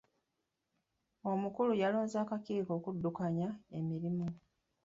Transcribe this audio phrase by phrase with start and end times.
[1.31, 4.27] Omukulu yalonze akakiiko okuddukanya emirimu.